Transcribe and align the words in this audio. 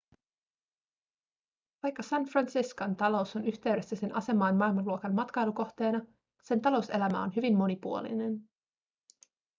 vaikka 1.83 2.03
san 2.03 2.25
franciscon 2.25 2.95
talous 2.95 3.35
on 3.35 3.45
yhteydessä 3.45 3.95
sen 3.95 4.15
asemaan 4.15 4.55
maailmanluokan 4.55 5.15
matkailukohteena 5.15 6.01
sen 6.43 6.61
talouselämä 6.61 7.23
on 7.23 7.31
hyvin 7.35 7.57
monipuolinen 7.57 8.49